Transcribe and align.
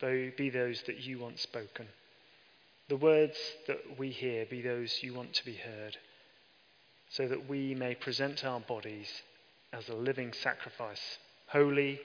be 0.00 0.50
those 0.50 0.82
that 0.86 1.00
you 1.00 1.18
want 1.18 1.38
spoken. 1.38 1.86
The 2.88 2.96
words 2.96 3.36
that 3.66 3.98
we 3.98 4.10
hear 4.10 4.46
be 4.46 4.62
those 4.62 5.02
you 5.02 5.14
want 5.14 5.34
to 5.34 5.44
be 5.44 5.54
heard, 5.54 5.96
so 7.10 7.26
that 7.26 7.48
we 7.48 7.74
may 7.74 7.94
present 7.94 8.44
our 8.44 8.60
bodies 8.60 9.08
as 9.72 9.88
a 9.88 9.94
living 9.94 10.32
sacrifice, 10.32 11.18
holy 11.48 12.00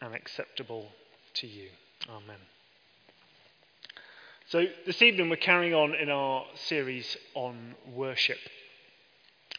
and 0.00 0.14
acceptable 0.14 0.88
to 1.34 1.46
you. 1.46 1.68
Amen. 2.08 2.38
So, 4.48 4.64
this 4.86 5.02
evening 5.02 5.28
we're 5.28 5.36
carrying 5.36 5.74
on 5.74 5.94
in 5.94 6.08
our 6.08 6.44
series 6.54 7.16
on 7.34 7.74
worship 7.92 8.38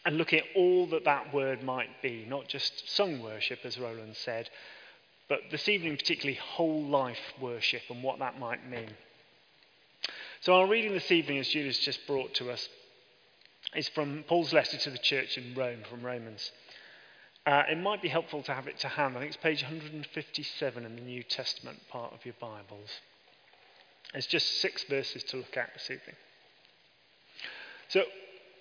and 0.05 0.17
looking 0.17 0.39
at 0.39 0.45
all 0.55 0.87
that 0.87 1.03
that 1.03 1.33
word 1.33 1.61
might 1.61 2.01
be, 2.01 2.25
not 2.29 2.47
just 2.47 2.89
sung 2.95 3.21
worship, 3.21 3.59
as 3.65 3.77
Roland 3.77 4.15
said, 4.15 4.49
but 5.29 5.39
this 5.51 5.67
evening, 5.67 5.97
particularly 5.97 6.39
whole 6.41 6.83
life 6.83 7.19
worship 7.41 7.81
and 7.89 8.01
what 8.01 8.19
that 8.19 8.39
might 8.39 8.67
mean. 8.69 8.89
So, 10.41 10.53
our 10.53 10.67
reading 10.67 10.93
this 10.93 11.11
evening, 11.11 11.39
as 11.39 11.49
Julius 11.49 11.79
just 11.79 12.05
brought 12.07 12.33
to 12.35 12.51
us, 12.51 12.69
is 13.75 13.89
from 13.89 14.23
Paul's 14.27 14.53
letter 14.53 14.77
to 14.77 14.89
the 14.89 14.97
church 14.97 15.37
in 15.37 15.53
Rome, 15.55 15.79
from 15.89 16.01
Romans. 16.01 16.51
Uh, 17.45 17.63
it 17.69 17.77
might 17.77 18.01
be 18.01 18.09
helpful 18.09 18.43
to 18.43 18.53
have 18.53 18.67
it 18.67 18.77
to 18.79 18.87
hand. 18.87 19.15
I 19.15 19.19
think 19.19 19.33
it's 19.33 19.41
page 19.41 19.63
157 19.63 20.85
in 20.85 20.95
the 20.95 21.01
New 21.01 21.23
Testament 21.23 21.79
part 21.89 22.13
of 22.13 22.25
your 22.25 22.35
Bibles. 22.39 22.89
It's 24.13 24.27
just 24.27 24.61
six 24.61 24.83
verses 24.83 25.23
to 25.25 25.37
look 25.37 25.57
at 25.57 25.73
this 25.73 25.89
evening. 25.89 26.15
So, 27.89 28.03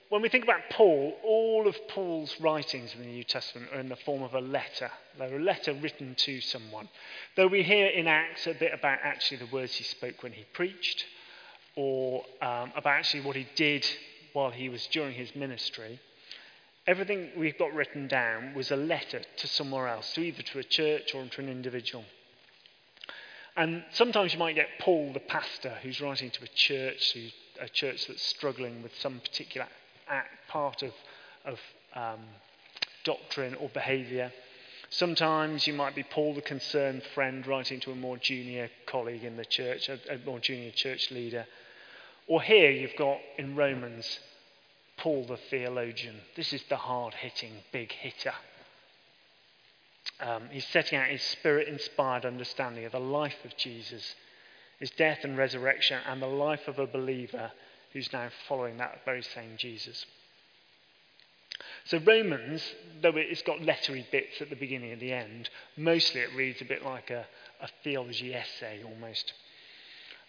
when 0.08 0.22
we 0.22 0.28
think 0.28 0.44
about 0.44 0.60
Paul, 0.70 1.14
all 1.24 1.66
of 1.66 1.76
Paul's 1.88 2.34
writings 2.40 2.94
in 2.94 3.00
the 3.00 3.08
New 3.08 3.24
Testament 3.24 3.70
are 3.72 3.80
in 3.80 3.88
the 3.88 3.96
form 3.96 4.22
of 4.22 4.34
a 4.34 4.40
letter. 4.40 4.90
They're 5.18 5.36
a 5.36 5.42
letter 5.42 5.72
written 5.74 6.14
to 6.18 6.40
someone. 6.40 6.88
Though 7.34 7.48
we 7.48 7.62
hear 7.62 7.86
in 7.86 8.06
Acts 8.06 8.46
a 8.46 8.54
bit 8.54 8.72
about 8.72 8.98
actually 9.02 9.38
the 9.38 9.52
words 9.52 9.74
he 9.74 9.84
spoke 9.84 10.22
when 10.22 10.32
he 10.32 10.44
preached, 10.52 11.04
or 11.74 12.24
um, 12.40 12.72
about 12.76 12.98
actually 12.98 13.22
what 13.22 13.36
he 13.36 13.48
did 13.56 13.84
while 14.32 14.50
he 14.50 14.68
was 14.68 14.86
during 14.86 15.12
his 15.12 15.34
ministry, 15.34 15.98
everything 16.86 17.30
we've 17.36 17.58
got 17.58 17.74
written 17.74 18.06
down 18.06 18.54
was 18.54 18.70
a 18.70 18.76
letter 18.76 19.22
to 19.36 19.46
somewhere 19.48 19.88
else, 19.88 20.12
to 20.12 20.20
either 20.20 20.42
to 20.42 20.60
a 20.60 20.64
church 20.64 21.14
or 21.14 21.24
to 21.26 21.40
an 21.40 21.48
individual. 21.48 22.04
And 23.56 23.82
sometimes 23.90 24.32
you 24.34 24.38
might 24.38 24.54
get 24.54 24.68
Paul, 24.80 25.12
the 25.12 25.20
pastor, 25.20 25.78
who's 25.82 26.00
writing 26.00 26.30
to 26.30 26.44
a 26.44 26.48
church, 26.48 27.16
a 27.60 27.68
church 27.70 28.06
that's 28.06 28.22
struggling 28.22 28.82
with 28.82 28.92
some 29.00 29.18
particular 29.18 29.66
part 30.48 30.82
of, 30.82 30.92
of 31.44 31.58
um, 31.94 32.20
doctrine 33.04 33.54
or 33.54 33.68
behaviour. 33.70 34.32
Sometimes 34.90 35.66
you 35.66 35.72
might 35.72 35.94
be 35.94 36.02
Paul, 36.02 36.34
the 36.34 36.42
concerned 36.42 37.02
friend, 37.14 37.46
writing 37.46 37.80
to 37.80 37.90
a 37.90 37.96
more 37.96 38.16
junior 38.16 38.70
colleague 38.86 39.24
in 39.24 39.36
the 39.36 39.44
church, 39.44 39.88
a, 39.88 39.98
a 40.08 40.18
more 40.24 40.38
junior 40.38 40.70
church 40.70 41.10
leader. 41.10 41.46
Or 42.28 42.42
here 42.42 42.70
you've 42.70 42.96
got 42.96 43.18
in 43.38 43.56
Romans, 43.56 44.18
Paul 44.96 45.26
the 45.26 45.36
theologian. 45.36 46.16
This 46.36 46.52
is 46.52 46.62
the 46.68 46.76
hard 46.76 47.14
hitting, 47.14 47.52
big 47.72 47.92
hitter. 47.92 48.34
Um, 50.20 50.44
he's 50.50 50.66
setting 50.66 50.98
out 50.98 51.08
his 51.08 51.22
spirit 51.22 51.68
inspired 51.68 52.24
understanding 52.24 52.84
of 52.84 52.92
the 52.92 53.00
life 53.00 53.44
of 53.44 53.56
Jesus, 53.56 54.14
his 54.78 54.90
death 54.92 55.18
and 55.24 55.36
resurrection, 55.36 56.00
and 56.06 56.22
the 56.22 56.26
life 56.26 56.68
of 56.68 56.78
a 56.78 56.86
believer 56.86 57.52
who's 57.92 58.12
now 58.12 58.28
following 58.48 58.78
that 58.78 59.04
very 59.04 59.22
same 59.22 59.56
Jesus. 59.56 60.04
So, 61.84 61.98
Romans, 61.98 62.62
though 63.00 63.12
it's 63.14 63.42
got 63.42 63.58
lettery 63.60 64.04
bits 64.10 64.40
at 64.40 64.50
the 64.50 64.56
beginning 64.56 64.92
and 64.92 65.00
the 65.00 65.12
end, 65.12 65.48
mostly 65.76 66.20
it 66.20 66.34
reads 66.34 66.60
a 66.60 66.64
bit 66.64 66.84
like 66.84 67.10
a, 67.10 67.26
a 67.60 67.68
theology 67.82 68.34
essay 68.34 68.82
almost. 68.84 69.32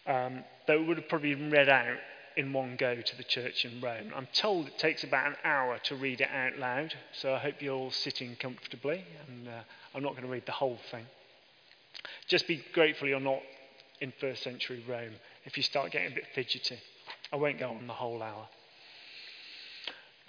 Um, 0.06 0.44
though 0.68 0.82
it 0.82 0.88
would 0.88 0.98
have 0.98 1.10
probably 1.10 1.36
been 1.36 1.50
read 1.50 1.68
out 1.68 1.98
in 2.38 2.54
one 2.54 2.76
go 2.78 3.02
to 3.02 3.18
the 3.18 3.24
church 3.24 3.66
in 3.66 3.82
Rome. 3.82 4.12
I'm 4.16 4.28
told 4.32 4.68
it 4.68 4.78
takes 4.78 5.04
about 5.04 5.28
an 5.28 5.36
hour 5.44 5.80
to 5.86 5.96
read 5.96 6.22
it 6.22 6.30
out 6.30 6.60
loud, 6.60 6.94
so 7.12 7.34
I 7.34 7.40
hope 7.40 7.56
you're 7.62 7.76
all 7.76 7.92
sitting 7.92 8.36
comfortably, 8.36 9.04
and 9.28 9.48
uh, 9.48 9.62
I'm 9.96 10.04
not 10.04 10.12
going 10.12 10.24
to 10.24 10.32
read 10.32 10.46
the 10.46 10.52
whole 10.52 10.80
thing. 10.92 11.06
Just 12.28 12.48
be 12.48 12.64
grateful 12.74 13.08
you're 13.08 13.20
not 13.20 13.42
in 14.00 14.14
first 14.22 14.44
century 14.44 14.84
Rome 14.88 15.14
if 15.46 15.58
you 15.58 15.64
start 15.64 15.92
getting 15.92 16.12
a 16.12 16.16
bit 16.16 16.26
fidgety. 16.36 16.78
I 17.32 17.36
won't 17.36 17.60
go 17.60 17.70
on 17.70 17.88
the 17.88 17.94
whole 17.94 18.22
hour. 18.22 18.48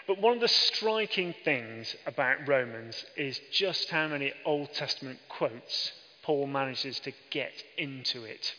But 0.07 0.21
one 0.21 0.33
of 0.35 0.41
the 0.41 0.49
striking 0.49 1.35
things 1.45 1.95
about 2.07 2.49
Romans 2.49 3.05
is 3.17 3.39
just 3.53 3.91
how 3.91 4.09
many 4.09 4.33
Old 4.45 4.73
Testament 4.73 5.19
quotes 5.29 5.93
Paul 6.23 6.47
manages 6.47 6.99
to 7.01 7.13
get 7.31 7.53
into 7.77 8.25
it. 8.25 8.55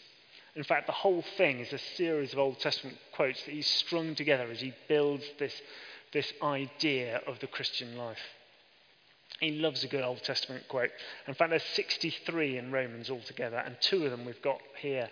In 0.55 0.63
fact, 0.63 0.87
the 0.87 0.93
whole 0.93 1.23
thing 1.37 1.59
is 1.59 1.73
a 1.73 1.79
series 1.95 2.33
of 2.33 2.39
Old 2.39 2.59
Testament 2.59 2.97
quotes 3.13 3.43
that 3.43 3.51
he's 3.51 3.67
strung 3.67 4.15
together 4.15 4.47
as 4.51 4.59
he 4.59 4.73
builds 4.87 5.23
this, 5.37 5.53
this 6.13 6.31
idea 6.41 7.21
of 7.27 7.39
the 7.39 7.47
Christian 7.47 7.97
life. 7.97 8.19
He 9.39 9.51
loves 9.51 9.83
a 9.83 9.87
good 9.87 10.03
Old 10.03 10.23
Testament 10.23 10.67
quote. 10.67 10.89
In 11.27 11.33
fact, 11.33 11.51
there's 11.51 11.63
63 11.73 12.57
in 12.57 12.71
Romans 12.71 13.09
altogether, 13.09 13.57
and 13.57 13.77
two 13.79 14.03
of 14.03 14.11
them 14.11 14.25
we've 14.25 14.41
got 14.41 14.59
here 14.81 15.09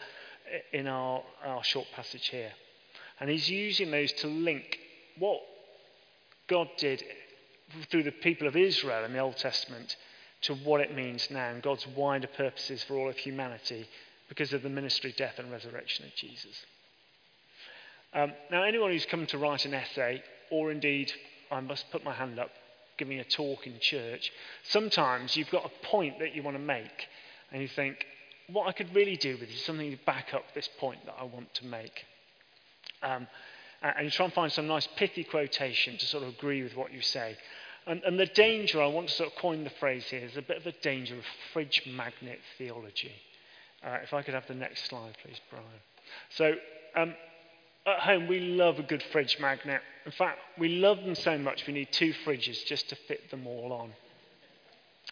in 0.74 0.88
our, 0.88 1.24
our 1.44 1.64
short 1.64 1.88
passage 1.96 2.28
here. 2.28 2.52
And 3.20 3.30
he's 3.30 3.50
using 3.50 3.92
those 3.92 4.12
to 4.14 4.28
link 4.28 4.78
what 5.18 5.42
God 6.48 6.70
did 6.78 7.04
through 7.90 8.04
the 8.04 8.12
people 8.12 8.48
of 8.48 8.56
Israel 8.56 9.04
in 9.04 9.14
the 9.14 9.20
Old 9.20 9.38
Testament 9.38 9.96
to 10.42 10.56
what 10.56 10.82
it 10.82 10.96
means 10.96 11.30
now 11.32 11.50
and 11.50 11.64
God's 11.64 11.88
wider 11.88 12.28
purposes 12.28 12.84
for 12.84 12.96
all 12.96 13.10
of 13.10 13.18
humanity 13.18 13.88
because 14.30 14.54
of 14.54 14.62
the 14.62 14.70
ministry, 14.70 15.14
death, 15.18 15.40
and 15.40 15.52
resurrection 15.52 16.06
of 16.06 16.16
Jesus. 16.16 16.66
Um, 18.14 18.34
now, 18.52 18.64
anyone 18.64 18.92
who's 18.92 19.06
come 19.06 19.26
to 19.28 19.38
write 19.38 19.66
an 19.66 19.74
essay, 19.74 20.22
or 20.50 20.72
indeed, 20.72 21.12
I 21.52 21.60
must 21.60 21.90
put 21.92 22.04
my 22.04 22.14
hand 22.14 22.40
up, 22.40 22.52
giving 22.98 23.20
a 23.20 23.24
talk 23.24 23.68
in 23.68 23.80
church, 23.80 24.32
sometimes 24.64 25.36
you've 25.36 25.50
got 25.50 25.66
a 25.66 25.86
point 25.86 26.20
that 26.20 26.36
you 26.36 26.44
want 26.44 26.56
to 26.56 26.64
make, 26.64 27.08
and 27.52 27.62
you 27.62 27.68
think, 27.68 28.06
what 28.48 28.68
I 28.68 28.72
could 28.72 28.94
really 28.96 29.18
do 29.18 29.38
with 29.40 29.50
is 29.50 29.64
something 29.64 29.92
to 29.92 30.06
back 30.06 30.34
up 30.34 30.44
this 30.54 30.70
point 30.80 31.06
that 31.06 31.16
I 31.20 31.24
want 31.24 31.54
to 31.56 31.66
make. 31.66 32.06
Um, 33.04 33.28
and 33.82 34.06
you 34.06 34.12
try 34.12 34.26
and 34.26 34.34
find 34.34 34.52
some 34.52 34.68
nice 34.68 34.88
pithy 34.96 35.24
quotation 35.24 35.98
to 35.98 36.06
sort 36.06 36.24
of 36.24 36.30
agree 36.30 36.64
with 36.64 36.76
what 36.76 36.92
you 36.92 37.02
say. 37.02 37.38
And, 37.86 38.04
and 38.04 38.20
the 38.20 38.26
danger, 38.26 38.82
I 38.82 38.88
want 38.88 39.08
to 39.08 39.14
sort 39.14 39.32
of 39.32 39.38
coin 39.38 39.64
the 39.64 39.70
phrase 39.70 40.06
here, 40.06 40.26
is 40.26 40.36
a 40.36 40.42
bit 40.42 40.58
of 40.58 40.66
a 40.66 40.74
danger 40.82 41.16
of 41.16 41.24
fridge 41.54 41.84
magnet 41.88 42.40
theology. 42.58 43.14
Uh, 43.86 44.00
if 44.04 44.14
I 44.14 44.24
could 44.24 44.34
have 44.34 44.48
the 44.48 44.56
next 44.56 44.86
slide, 44.86 45.16
please, 45.24 45.40
Brian. 45.50 45.66
So, 46.32 46.56
um, 46.96 47.14
at 47.86 48.00
home, 48.00 48.28
we 48.28 48.40
love 48.40 48.80
a 48.80 48.84
good 48.84 49.04
fridge 49.12 49.38
magnet. 49.40 49.82
In 50.06 50.12
fact, 50.12 50.40
we 50.58 50.70
love 50.70 50.98
them 50.98 51.16
so 51.16 51.38
much 51.38 51.66
we 51.68 51.74
need 51.74 51.92
two 51.92 52.14
fridges 52.26 52.66
just 52.66 52.90
to 52.90 52.96
fit 53.08 53.32
them 53.32 53.48
all 53.48 53.72
on. 53.72 53.94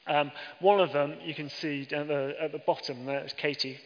Um, 0.07 0.31
one 0.59 0.81
of 0.81 0.91
them, 0.91 1.15
you 1.23 1.33
can 1.33 1.49
see 1.49 1.87
at 1.91 2.07
the, 2.07 2.35
at 2.41 2.51
the 2.51 2.59
bottom, 2.59 3.05
there's 3.05 3.33
Katie. 3.33 3.79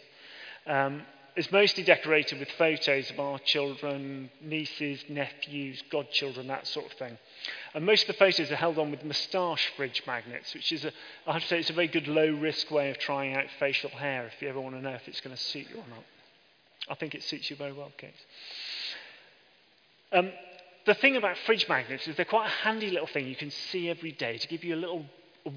Um, 0.66 1.04
is 1.40 1.54
mostly 1.54 1.84
decorated 1.84 2.38
with 2.38 2.50
photos 2.58 3.10
of 3.12 3.18
our 3.18 3.40
children, 3.40 4.30
nieces, 4.42 5.02
nephews, 5.08 5.82
godchildren, 5.90 6.48
that 6.48 6.68
sort 6.68 6.86
of 6.86 6.92
thing. 6.98 7.18
And 7.74 7.86
most 7.86 8.02
of 8.02 8.08
the 8.08 8.20
photos 8.20 8.52
are 8.52 8.58
held 8.58 8.78
on 8.78 8.92
with 8.92 9.06
moustache 9.06 9.72
fridge 9.78 10.04
magnets, 10.06 10.54
which 10.54 10.74
is, 10.74 10.84
a, 10.84 10.92
I 11.26 11.32
have 11.32 11.42
to 11.44 11.48
say, 11.48 11.60
it's 11.60 11.70
a 11.70 11.74
very 11.74 11.88
good 11.88 12.10
low 12.10 12.30
risk 12.30 12.70
way 12.70 12.90
of 12.90 12.98
trying 12.98 13.38
out 13.38 13.46
facial 13.58 13.90
hair 13.90 14.26
if 14.26 14.42
you 14.42 14.50
ever 14.50 14.60
want 14.60 14.76
to 14.76 14.82
know 14.82 14.90
if 14.90 15.08
it's 15.08 15.22
going 15.22 15.34
to 15.34 15.42
suit 15.42 15.68
you 15.70 15.78
or 15.78 15.88
not. 15.90 16.04
I 16.90 16.96
think 16.96 17.16
it 17.16 17.24
suits 17.24 17.50
you 17.50 17.56
very 17.56 17.72
well, 17.72 17.94
Kate. 17.98 18.12
Um, 20.12 20.34
the 20.86 20.96
thing 20.96 21.16
about 21.16 21.38
fridge 21.46 21.70
magnets 21.70 22.06
is 22.06 22.18
they're 22.18 22.26
quite 22.26 22.48
a 22.48 22.64
handy 22.66 22.92
little 22.92 23.08
thing 23.08 23.28
you 23.28 23.38
can 23.38 23.52
see 23.72 23.90
every 23.90 24.12
day 24.12 24.40
to 24.40 24.48
give 24.50 24.66
you 24.66 24.76
a 24.76 24.84
little 24.84 25.06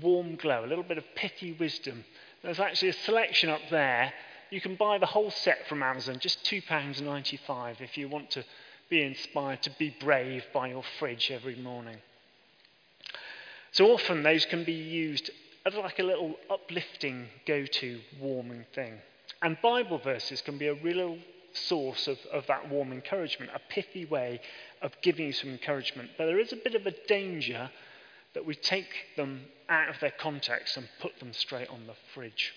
warm 0.01 0.37
glow, 0.37 0.65
a 0.65 0.69
little 0.69 0.85
bit 0.85 0.99
of 0.99 1.05
pithy 1.17 1.57
wisdom. 1.59 2.05
There's 2.45 2.61
actually 2.61 2.91
a 2.91 3.05
selection 3.05 3.51
up 3.51 3.63
there 3.69 4.13
you 4.53 4.61
can 4.61 4.77
buy 4.77 4.99
the 4.99 5.07
whole 5.07 5.31
set 5.31 5.67
from 5.67 5.83
Amazon, 5.83 6.19
just 6.21 6.45
£2.95 6.45 7.81
if 7.81 7.97
you 7.97 8.07
want 8.07 8.31
to 8.33 8.45
be 8.91 9.03
inspired 9.03 9.63
to 9.63 9.71
be 9.79 9.97
brave 9.99 10.45
by 10.53 10.69
your 10.69 10.85
fridge 10.99 11.31
every 11.31 11.57
morning. 11.57 11.97
So 13.71 13.87
often 13.93 14.23
those 14.23 14.45
can 14.45 14.65
be 14.65 14.75
used 14.75 15.31
as 15.65 15.75
like 15.75 15.99
a 15.99 16.03
little 16.03 16.35
uplifting, 16.51 17.29
go 17.47 17.65
to, 17.65 18.01
warming 18.21 18.67
thing. 18.75 18.99
And 19.41 19.57
Bible 19.63 19.97
verses 19.97 20.43
can 20.43 20.59
be 20.59 20.67
a 20.67 20.75
real 20.75 21.17
source 21.55 22.07
of, 22.07 22.19
of 22.31 22.47
that 22.49 22.69
warm 22.69 22.93
encouragement, 22.93 23.53
a 23.55 23.73
pithy 23.73 24.05
way 24.05 24.43
of 24.83 24.93
giving 25.01 25.29
you 25.29 25.33
some 25.33 25.49
encouragement. 25.49 26.11
But 26.19 26.27
there 26.27 26.39
is 26.39 26.53
a 26.53 26.57
bit 26.57 26.75
of 26.75 26.87
a 26.87 26.95
danger 27.09 27.71
that 28.35 28.45
we 28.45 28.55
take 28.55 28.91
them 29.17 29.47
out 29.71 29.89
of 29.89 29.99
their 30.01 30.13
context 30.19 30.77
and 30.77 30.87
put 31.01 31.19
them 31.21 31.33
straight 31.33 31.69
on 31.69 31.87
the 31.87 31.95
fridge. 32.13 32.53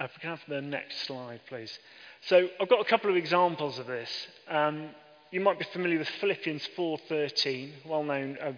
If 0.00 0.16
we 0.16 0.20
can 0.20 0.30
have 0.30 0.40
the 0.48 0.62
next 0.62 1.06
slide, 1.06 1.40
please. 1.46 1.78
So 2.22 2.48
I've 2.58 2.70
got 2.70 2.80
a 2.80 2.88
couple 2.88 3.10
of 3.10 3.16
examples 3.16 3.78
of 3.78 3.86
this. 3.86 4.08
Um, 4.48 4.88
you 5.30 5.40
might 5.40 5.58
be 5.58 5.66
familiar 5.72 5.98
with 5.98 6.08
Philippians 6.20 6.66
4:13, 6.74 7.86
well-known 7.86 8.38
uh, 8.40 8.52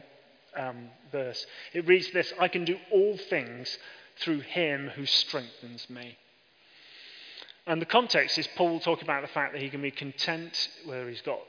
um, 0.57 0.89
verse. 1.11 1.45
It 1.73 1.87
reads 1.89 2.13
this: 2.13 2.33
"I 2.39 2.47
can 2.47 2.65
do 2.65 2.79
all 2.93 3.17
things 3.17 3.77
through 4.21 4.41
Him 4.41 4.89
who 4.95 5.05
strengthens 5.05 5.91
me." 5.91 6.17
And 7.67 7.83
the 7.83 7.87
context 7.87 8.39
is 8.39 8.47
Paul 8.57 8.79
talking 8.79 9.05
about 9.05 9.23
the 9.23 9.29
fact 9.29 9.53
that 9.53 9.63
he 9.63 9.71
can 9.71 9.83
be 9.83 9.91
content 9.91 10.69
whether 10.85 11.09
he's 11.09 11.23
got 11.23 11.41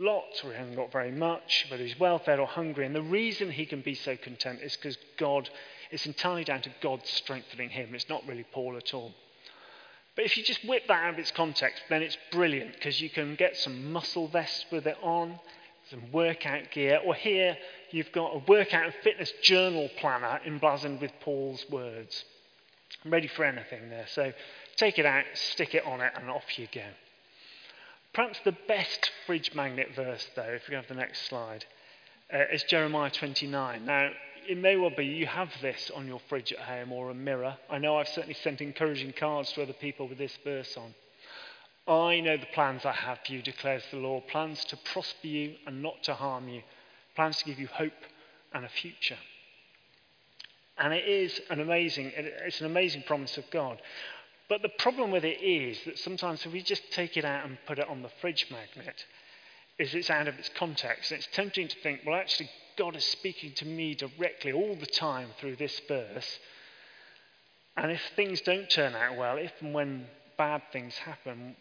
lots 0.00 0.42
or 0.42 0.50
he 0.50 0.56
hasn't 0.56 0.76
got 0.76 0.90
very 0.90 1.12
much, 1.12 1.66
whether 1.70 1.82
he's 1.82 1.98
well 1.98 2.18
fed 2.18 2.40
or 2.40 2.46
hungry. 2.46 2.86
And 2.86 2.94
the 2.94 3.02
reason 3.02 3.50
he 3.50 3.66
can 3.66 3.80
be 3.80 3.94
so 3.94 4.16
content 4.16 4.60
is 4.62 4.76
because 4.76 4.98
God, 5.16 5.48
it's 5.90 6.06
entirely 6.06 6.44
down 6.44 6.62
to 6.62 6.74
God 6.80 7.00
strengthening 7.04 7.70
him. 7.70 7.94
It's 7.94 8.08
not 8.08 8.26
really 8.26 8.44
Paul 8.52 8.76
at 8.76 8.94
all. 8.94 9.14
But 10.16 10.24
if 10.24 10.36
you 10.36 10.44
just 10.44 10.64
whip 10.64 10.84
that 10.88 11.04
out 11.04 11.14
of 11.14 11.18
its 11.18 11.32
context, 11.32 11.82
then 11.88 12.02
it's 12.02 12.16
brilliant 12.30 12.74
because 12.74 13.00
you 13.00 13.10
can 13.10 13.34
get 13.34 13.56
some 13.56 13.92
muscle 13.92 14.28
vests 14.28 14.64
with 14.70 14.86
it 14.86 14.96
on, 15.02 15.40
some 15.90 16.12
workout 16.12 16.70
gear, 16.70 17.00
or 17.04 17.14
here 17.14 17.56
you've 17.90 18.12
got 18.12 18.34
a 18.34 18.42
workout 18.46 18.84
and 18.84 18.94
fitness 19.02 19.32
journal 19.42 19.90
planner 19.98 20.40
emblazoned 20.46 21.00
with 21.00 21.12
Paul's 21.20 21.64
words. 21.68 22.24
I'm 23.04 23.10
ready 23.10 23.26
for 23.26 23.44
anything 23.44 23.90
there. 23.90 24.06
So 24.08 24.32
take 24.76 24.98
it 24.98 25.06
out, 25.06 25.24
stick 25.34 25.74
it 25.74 25.84
on 25.84 26.00
it, 26.00 26.12
and 26.16 26.30
off 26.30 26.58
you 26.58 26.68
go. 26.72 26.86
Perhaps 28.12 28.38
the 28.44 28.56
best 28.68 29.10
fridge 29.26 29.52
magnet 29.54 29.88
verse, 29.96 30.26
though, 30.36 30.42
if 30.42 30.68
we 30.68 30.76
have 30.76 30.86
the 30.86 30.94
next 30.94 31.26
slide, 31.28 31.64
uh, 32.32 32.44
is 32.52 32.62
Jeremiah 32.62 33.10
29. 33.10 33.84
Now, 33.84 34.10
it 34.48 34.58
may 34.58 34.76
well 34.76 34.90
be 34.90 35.04
you 35.04 35.26
have 35.26 35.50
this 35.60 35.90
on 35.94 36.06
your 36.06 36.20
fridge 36.28 36.52
at 36.52 36.58
home 36.58 36.92
or 36.92 37.10
a 37.10 37.14
mirror. 37.14 37.56
I 37.70 37.78
know 37.78 37.96
I've 37.96 38.08
certainly 38.08 38.34
sent 38.34 38.60
encouraging 38.60 39.12
cards 39.12 39.52
to 39.52 39.62
other 39.62 39.72
people 39.72 40.08
with 40.08 40.18
this 40.18 40.36
verse 40.44 40.76
on. 40.76 40.94
I 41.86 42.20
know 42.20 42.36
the 42.36 42.46
plans 42.46 42.84
I 42.84 42.92
have 42.92 43.18
for 43.26 43.32
you, 43.32 43.42
declares 43.42 43.82
the 43.90 43.98
Lord 43.98 44.26
plans 44.28 44.64
to 44.66 44.76
prosper 44.76 45.26
you 45.26 45.54
and 45.66 45.82
not 45.82 46.02
to 46.04 46.14
harm 46.14 46.48
you, 46.48 46.62
plans 47.14 47.38
to 47.38 47.44
give 47.44 47.58
you 47.58 47.66
hope 47.66 47.92
and 48.52 48.64
a 48.64 48.68
future. 48.68 49.18
And 50.78 50.92
it 50.94 51.06
is 51.06 51.40
an 51.50 51.60
amazing, 51.60 52.12
it's 52.16 52.60
an 52.60 52.66
amazing 52.66 53.02
promise 53.02 53.36
of 53.36 53.50
God. 53.50 53.80
But 54.48 54.62
the 54.62 54.70
problem 54.70 55.10
with 55.10 55.24
it 55.24 55.42
is 55.42 55.78
that 55.84 55.98
sometimes 55.98 56.44
if 56.44 56.52
we 56.52 56.62
just 56.62 56.90
take 56.90 57.16
it 57.16 57.24
out 57.24 57.44
and 57.44 57.58
put 57.66 57.78
it 57.78 57.88
on 57.88 58.02
the 58.02 58.10
fridge 58.20 58.46
magnet, 58.50 59.04
is 59.78 59.94
it's 59.94 60.10
out 60.10 60.28
of 60.28 60.38
its 60.38 60.50
context. 60.50 61.10
And 61.10 61.18
it's 61.18 61.28
tempting 61.32 61.68
to 61.68 61.76
think, 61.80 62.00
well, 62.06 62.18
actually, 62.18 62.50
God 62.76 62.96
is 62.96 63.04
speaking 63.04 63.52
to 63.56 63.66
me 63.66 63.94
directly 63.94 64.52
all 64.52 64.76
the 64.76 64.86
time 64.86 65.28
through 65.38 65.56
this 65.56 65.80
verse. 65.88 66.38
And 67.76 67.90
if 67.90 68.00
things 68.16 68.40
don't 68.40 68.70
turn 68.70 68.94
out 68.94 69.16
well, 69.16 69.36
if 69.36 69.52
and 69.60 69.74
when 69.74 70.06
bad 70.38 70.62
things 70.72 70.94
happen, 70.94 71.56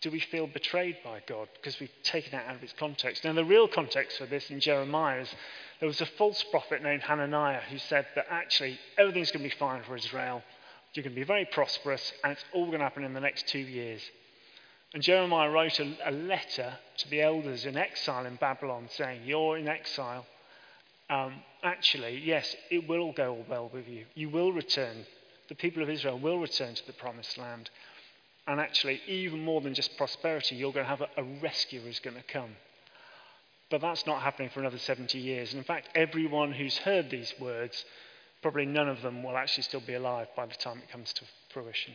do 0.00 0.10
we 0.10 0.20
feel 0.20 0.46
betrayed 0.46 0.98
by 1.02 1.22
God 1.26 1.48
because 1.54 1.80
we've 1.80 1.90
taken 2.02 2.38
it 2.38 2.42
out 2.46 2.56
of 2.56 2.62
its 2.62 2.74
context? 2.74 3.24
Now, 3.24 3.32
the 3.32 3.44
real 3.44 3.68
context 3.68 4.18
for 4.18 4.26
this 4.26 4.50
in 4.50 4.60
Jeremiah 4.60 5.20
is 5.20 5.34
there 5.80 5.88
was 5.88 6.00
a 6.00 6.06
false 6.06 6.44
prophet 6.50 6.82
named 6.82 7.02
Hananiah 7.02 7.62
who 7.70 7.78
said 7.78 8.06
that 8.14 8.26
actually 8.30 8.78
everything's 8.98 9.30
going 9.30 9.42
to 9.42 9.48
be 9.48 9.58
fine 9.58 9.82
for 9.82 9.96
Israel. 9.96 10.42
You're 10.92 11.04
going 11.04 11.14
to 11.14 11.20
be 11.20 11.24
very 11.24 11.46
prosperous, 11.46 12.12
and 12.22 12.32
it's 12.32 12.44
all 12.52 12.66
going 12.66 12.78
to 12.78 12.84
happen 12.84 13.04
in 13.04 13.14
the 13.14 13.20
next 13.20 13.48
two 13.48 13.58
years. 13.58 14.02
And 14.92 15.02
Jeremiah 15.02 15.50
wrote 15.50 15.80
a, 15.80 15.96
a 16.04 16.12
letter 16.12 16.74
to 16.98 17.10
the 17.10 17.22
elders 17.22 17.64
in 17.64 17.76
exile 17.76 18.26
in 18.26 18.36
Babylon 18.36 18.88
saying, 18.90 19.22
You're 19.24 19.58
in 19.58 19.68
exile. 19.68 20.26
Um, 21.10 21.34
actually, 21.62 22.22
yes, 22.24 22.54
it 22.70 22.88
will 22.88 23.12
go 23.12 23.44
well 23.48 23.70
with 23.72 23.88
you. 23.88 24.06
You 24.14 24.30
will 24.30 24.52
return. 24.52 25.06
The 25.48 25.54
people 25.54 25.82
of 25.82 25.90
Israel 25.90 26.18
will 26.18 26.38
return 26.38 26.74
to 26.74 26.86
the 26.86 26.92
promised 26.92 27.36
land. 27.36 27.70
And 28.46 28.60
actually, 28.60 29.00
even 29.06 29.40
more 29.40 29.60
than 29.60 29.74
just 29.74 29.96
prosperity, 29.96 30.56
you're 30.56 30.72
going 30.72 30.84
to 30.84 30.90
have 30.90 31.00
a, 31.00 31.08
a 31.16 31.24
rescue 31.42 31.80
who's 31.80 32.00
going 32.00 32.16
to 32.16 32.22
come. 32.22 32.50
But 33.70 33.80
that's 33.80 34.06
not 34.06 34.22
happening 34.22 34.50
for 34.50 34.60
another 34.60 34.78
70 34.78 35.18
years. 35.18 35.50
And 35.50 35.58
in 35.58 35.64
fact, 35.64 35.88
everyone 35.94 36.52
who's 36.52 36.76
heard 36.78 37.10
these 37.10 37.32
words, 37.40 37.84
probably 38.42 38.66
none 38.66 38.88
of 38.88 39.02
them 39.02 39.22
will 39.22 39.36
actually 39.36 39.64
still 39.64 39.80
be 39.80 39.94
alive 39.94 40.28
by 40.36 40.46
the 40.46 40.54
time 40.54 40.78
it 40.78 40.90
comes 40.90 41.12
to 41.14 41.24
fruition. 41.52 41.94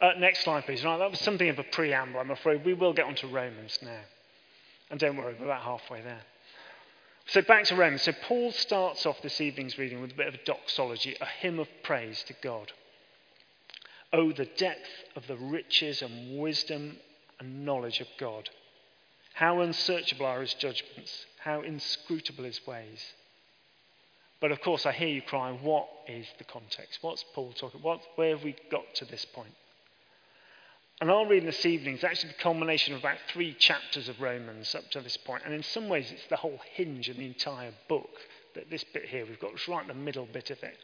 Uh, 0.00 0.12
next 0.18 0.42
slide, 0.42 0.66
please. 0.66 0.84
Right, 0.84 0.98
that 0.98 1.10
was 1.10 1.20
something 1.20 1.48
of 1.48 1.60
a 1.60 1.62
preamble, 1.62 2.18
I'm 2.18 2.32
afraid. 2.32 2.64
We 2.64 2.74
will 2.74 2.92
get 2.92 3.06
on 3.06 3.14
to 3.16 3.28
Romans 3.28 3.78
now. 3.82 4.00
And 4.90 4.98
don't 4.98 5.16
worry, 5.16 5.36
we're 5.38 5.46
about 5.46 5.62
halfway 5.62 6.02
there. 6.02 6.22
So 7.26 7.40
back 7.42 7.64
to 7.64 7.76
Romans. 7.76 8.02
So 8.02 8.12
Paul 8.12 8.52
starts 8.52 9.06
off 9.06 9.22
this 9.22 9.40
evening's 9.40 9.78
reading 9.78 10.00
with 10.00 10.12
a 10.12 10.16
bit 10.16 10.28
of 10.28 10.34
a 10.34 10.44
doxology, 10.44 11.16
a 11.20 11.26
hymn 11.26 11.58
of 11.58 11.68
praise 11.82 12.22
to 12.24 12.34
God. 12.42 12.72
Oh, 14.12 14.32
the 14.32 14.44
depth 14.44 14.88
of 15.16 15.26
the 15.26 15.36
riches 15.36 16.02
and 16.02 16.38
wisdom 16.38 16.96
and 17.40 17.64
knowledge 17.64 18.00
of 18.00 18.08
God. 18.18 18.50
How 19.34 19.60
unsearchable 19.60 20.26
are 20.26 20.42
his 20.42 20.54
judgments, 20.54 21.24
how 21.38 21.62
inscrutable 21.62 22.44
his 22.44 22.66
ways. 22.66 23.02
But 24.40 24.52
of 24.52 24.60
course, 24.60 24.84
I 24.84 24.92
hear 24.92 25.08
you 25.08 25.22
crying, 25.22 25.62
what 25.62 25.88
is 26.08 26.26
the 26.36 26.44
context? 26.44 26.98
What's 27.00 27.24
Paul 27.32 27.52
talking 27.52 27.80
what, 27.80 28.00
Where 28.16 28.30
have 28.30 28.44
we 28.44 28.56
got 28.70 28.94
to 28.96 29.04
this 29.04 29.24
point? 29.24 29.54
And 31.02 31.10
our 31.10 31.26
reading 31.26 31.46
this 31.46 31.66
evening 31.66 31.96
is 31.96 32.04
actually 32.04 32.28
the 32.28 32.42
culmination 32.44 32.94
of 32.94 33.00
about 33.00 33.18
three 33.26 33.54
chapters 33.54 34.08
of 34.08 34.20
Romans 34.20 34.72
up 34.72 34.88
to 34.92 35.00
this 35.00 35.16
point. 35.16 35.42
And 35.44 35.52
in 35.52 35.64
some 35.64 35.88
ways, 35.88 36.12
it's 36.12 36.28
the 36.28 36.36
whole 36.36 36.60
hinge 36.74 37.08
of 37.08 37.16
the 37.16 37.26
entire 37.26 37.72
book. 37.88 38.08
That 38.54 38.70
this 38.70 38.84
bit 38.84 39.06
here 39.06 39.26
we've 39.26 39.40
got, 39.40 39.66
right 39.66 39.82
in 39.82 39.88
the 39.88 39.94
middle 39.94 40.28
bit 40.32 40.50
of 40.50 40.62
it. 40.62 40.76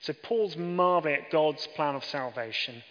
So 0.00 0.14
Paul's 0.24 0.56
marveling 0.56 1.14
at 1.14 1.30
God's 1.30 1.64
plan 1.76 1.94
of 1.94 2.04
salvation, 2.06 2.82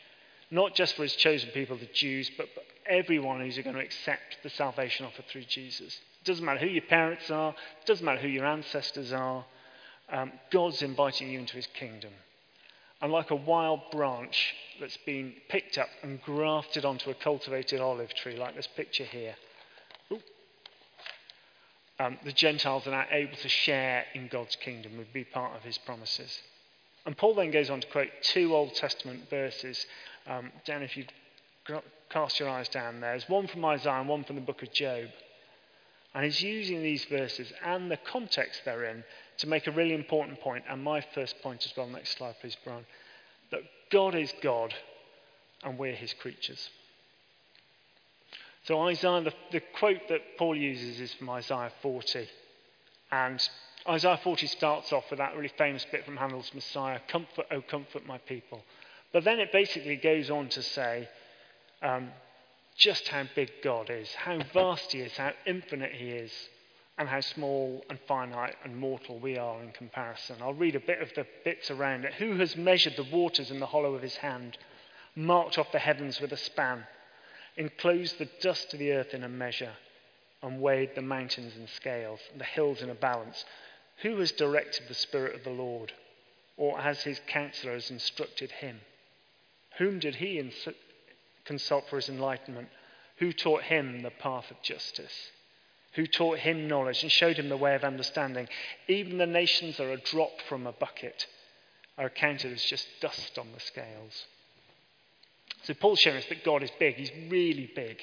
not 0.49 0.75
just 0.75 0.95
for 0.95 1.03
his 1.03 1.17
chosen 1.17 1.49
people, 1.49 1.75
the 1.75 1.87
Jews, 1.87 2.31
but 2.37 2.47
for 2.53 2.61
everyone 2.87 3.41
who's 3.41 3.57
going 3.57 3.75
to 3.75 3.81
accept 3.81 4.37
the 4.41 4.49
salvation 4.49 5.05
offered 5.05 5.25
through 5.27 5.43
Jesus. 5.43 5.99
It 6.21 6.25
doesn't 6.25 6.45
matter 6.45 6.61
who 6.61 6.67
your 6.67 6.83
parents 6.83 7.29
are, 7.29 7.49
it 7.49 7.85
doesn't 7.85 8.05
matter 8.05 8.21
who 8.21 8.29
your 8.29 8.45
ancestors 8.45 9.11
are. 9.11 9.43
Um, 10.09 10.31
God's 10.51 10.83
inviting 10.83 11.31
you 11.31 11.39
into 11.39 11.57
his 11.57 11.67
kingdom. 11.67 12.13
And 13.01 13.11
like 13.11 13.31
a 13.31 13.35
wild 13.35 13.81
branch 13.91 14.53
that's 14.79 14.97
been 15.05 15.33
picked 15.47 15.77
up 15.77 15.87
and 16.03 16.21
grafted 16.21 16.83
onto 16.83 17.09
a 17.09 17.13
cultivated 17.13 17.79
olive 17.79 18.13
tree, 18.13 18.37
like 18.37 18.55
this 18.55 18.67
picture 18.67 19.05
here, 19.05 19.35
um, 21.99 22.17
the 22.23 22.31
Gentiles 22.31 22.87
are 22.87 22.91
now 22.91 23.05
able 23.11 23.35
to 23.37 23.49
share 23.49 24.05
in 24.13 24.27
God's 24.29 24.55
kingdom 24.55 24.93
and 24.97 25.13
be 25.13 25.25
part 25.25 25.55
of 25.55 25.63
his 25.63 25.77
promises. 25.77 26.41
And 27.05 27.17
Paul 27.17 27.35
then 27.35 27.51
goes 27.51 27.69
on 27.69 27.81
to 27.81 27.87
quote 27.87 28.09
two 28.21 28.55
Old 28.55 28.73
Testament 28.75 29.29
verses. 29.29 29.85
Um, 30.27 30.51
down, 30.65 30.83
if 30.83 30.95
you 30.95 31.05
cast 32.09 32.39
your 32.39 32.49
eyes 32.49 32.69
down 32.69 33.01
there, 33.01 33.11
there's 33.11 33.27
one 33.27 33.47
from 33.47 33.65
Isaiah 33.65 33.99
and 33.99 34.09
one 34.09 34.23
from 34.23 34.35
the 34.35 34.41
book 34.41 34.63
of 34.63 34.71
Job. 34.71 35.07
And 36.13 36.23
he's 36.23 36.41
using 36.41 36.81
these 36.81 37.05
verses 37.05 37.51
and 37.63 37.91
the 37.91 37.97
context 37.97 38.61
they're 38.65 38.85
in 38.85 39.03
to 39.39 39.47
make 39.47 39.67
a 39.67 39.71
really 39.71 39.93
important 39.93 40.39
point, 40.41 40.65
and 40.69 40.83
my 40.83 41.01
first 41.13 41.41
point 41.41 41.65
as 41.65 41.73
well. 41.75 41.87
Next 41.87 42.17
slide, 42.17 42.35
please, 42.41 42.57
Brian. 42.63 42.85
That 43.51 43.61
God 43.91 44.15
is 44.15 44.33
God 44.41 44.73
and 45.63 45.77
we're 45.77 45.95
his 45.95 46.13
creatures. 46.13 46.69
So, 48.65 48.79
Isaiah, 48.81 49.21
the, 49.21 49.33
the 49.51 49.61
quote 49.77 50.07
that 50.09 50.37
Paul 50.37 50.55
uses 50.55 50.99
is 50.99 51.13
from 51.13 51.29
Isaiah 51.29 51.71
40. 51.81 52.27
And 53.11 53.49
Isaiah 53.87 54.19
40 54.21 54.47
starts 54.47 54.93
off 54.93 55.05
with 55.09 55.19
that 55.19 55.35
really 55.35 55.51
famous 55.57 55.85
bit 55.91 56.05
from 56.05 56.17
Handel's 56.17 56.53
Messiah 56.53 56.99
Comfort, 57.07 57.45
oh, 57.51 57.61
comfort 57.61 58.05
my 58.05 58.17
people. 58.19 58.61
But 59.11 59.23
then 59.23 59.39
it 59.39 59.51
basically 59.51 59.95
goes 59.95 60.29
on 60.29 60.49
to 60.49 60.61
say 60.61 61.09
um, 61.81 62.09
just 62.77 63.07
how 63.07 63.23
big 63.35 63.49
God 63.63 63.89
is, 63.89 64.11
how 64.13 64.39
vast 64.53 64.91
He 64.91 64.99
is, 64.99 65.13
how 65.13 65.31
infinite 65.47 65.93
He 65.93 66.09
is, 66.09 66.31
and 66.99 67.07
how 67.07 67.21
small 67.21 67.81
and 67.89 67.97
finite 68.09 68.57
and 68.65 68.75
mortal 68.75 69.17
we 69.19 69.37
are 69.37 69.63
in 69.63 69.71
comparison. 69.71 70.35
I'll 70.41 70.53
read 70.53 70.75
a 70.75 70.81
bit 70.81 71.01
of 71.01 71.09
the 71.15 71.25
bits 71.45 71.71
around 71.71 72.03
it. 72.03 72.13
Who 72.15 72.35
has 72.35 72.57
measured 72.57 72.97
the 72.97 73.03
waters 73.03 73.49
in 73.49 73.61
the 73.61 73.65
hollow 73.65 73.95
of 73.95 74.01
his 74.01 74.17
hand, 74.17 74.57
marked 75.15 75.57
off 75.57 75.71
the 75.71 75.79
heavens 75.79 76.19
with 76.19 76.33
a 76.33 76.37
span, 76.37 76.85
enclosed 77.55 78.17
the 78.17 78.29
dust 78.41 78.73
of 78.73 78.79
the 78.79 78.91
earth 78.91 79.13
in 79.13 79.23
a 79.23 79.29
measure, 79.29 79.71
and 80.43 80.61
weighed 80.61 80.93
the 80.93 81.01
mountains 81.01 81.55
in 81.55 81.67
scales, 81.67 82.19
and 82.33 82.41
the 82.41 82.45
hills 82.45 82.81
in 82.81 82.89
a 82.89 82.95
balance? 82.95 83.45
Who 84.01 84.17
has 84.19 84.33
directed 84.33 84.89
the 84.89 84.93
Spirit 84.93 85.35
of 85.35 85.45
the 85.45 85.51
Lord, 85.51 85.93
or 86.57 86.79
has 86.79 87.03
his 87.03 87.21
counselors 87.27 87.89
instructed 87.89 88.51
him? 88.51 88.81
Whom 89.77 89.99
did 89.99 90.15
he 90.15 90.37
ins- 90.37 90.67
consult 91.45 91.87
for 91.89 91.95
his 91.95 92.09
enlightenment? 92.09 92.67
Who 93.19 93.31
taught 93.31 93.63
him 93.63 94.01
the 94.01 94.11
path 94.11 94.51
of 94.51 94.61
justice? 94.61 95.31
Who 95.93 96.05
taught 96.05 96.39
him 96.39 96.67
knowledge 96.67 97.03
and 97.03 97.11
showed 97.11 97.37
him 97.37 97.49
the 97.49 97.57
way 97.57 97.75
of 97.75 97.83
understanding. 97.83 98.47
Even 98.87 99.17
the 99.17 99.25
nations 99.25 99.79
are 99.79 99.91
a 99.91 99.97
drop 99.97 100.31
from 100.47 100.67
a 100.67 100.71
bucket, 100.71 101.25
are 101.97 102.09
counted 102.09 102.53
as 102.53 102.63
just 102.63 102.87
dust 103.01 103.37
on 103.37 103.47
the 103.53 103.59
scales. 103.59 104.25
So 105.63 105.73
Paul's 105.73 105.99
showing 105.99 106.17
us 106.17 106.25
that 106.29 106.43
God 106.43 106.63
is 106.63 106.71
big. 106.79 106.95
He's 106.95 107.11
really 107.29 107.71
big. 107.75 107.97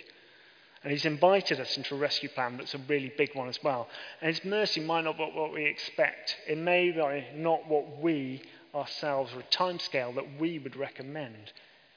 And 0.82 0.92
he's 0.92 1.04
invited 1.04 1.58
us 1.58 1.76
into 1.76 1.94
a 1.94 1.98
rescue 1.98 2.28
plan 2.28 2.58
that's 2.58 2.74
a 2.74 2.80
really 2.86 3.12
big 3.16 3.34
one 3.34 3.48
as 3.48 3.58
well. 3.62 3.88
And 4.20 4.28
his 4.28 4.44
mercy 4.44 4.80
might 4.80 5.04
not 5.04 5.16
be 5.16 5.24
what 5.24 5.52
we 5.52 5.64
expect. 5.64 6.36
It 6.46 6.58
may 6.58 6.90
be 6.90 7.24
not 7.34 7.68
what 7.68 8.00
we 8.00 8.42
ourselves 8.74 9.32
or 9.32 9.40
a 9.40 9.42
timescale 9.44 10.14
that 10.14 10.38
we 10.38 10.58
would 10.58 10.76
recommend. 10.76 11.52